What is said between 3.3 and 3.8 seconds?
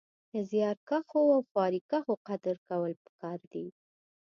دی